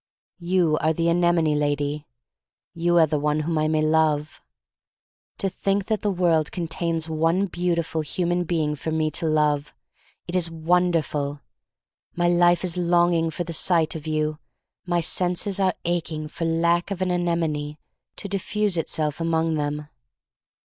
[0.39, 2.07] 'You are the anemone lady.
[2.73, 4.41] 'You are the one whom I may love.
[5.37, 9.75] 'To think that the world contains one beautiful human being for me to love!
[10.27, 11.41] "It is wonderful.
[12.15, 14.39] *'My life is longing for the sight of you.
[14.87, 17.77] My senses are aching for lack of an anemone
[18.15, 19.87] to diffuse itself among them.